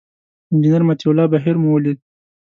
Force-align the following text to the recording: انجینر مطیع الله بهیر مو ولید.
انجینر 0.51 0.81
مطیع 0.87 1.09
الله 1.11 1.27
بهیر 1.33 1.55
مو 1.61 1.69
ولید. 1.73 1.99